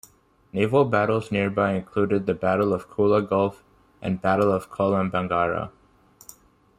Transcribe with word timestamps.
Naval 0.51 0.85
battles 0.85 1.31
nearby 1.31 1.73
included 1.73 2.25
the 2.25 2.33
Battle 2.33 2.73
of 2.73 2.89
Kula 2.89 3.21
Gulf 3.21 3.63
and 4.01 4.19
Battle 4.19 4.51
of 4.51 4.67
Kolombangara. 4.71 5.69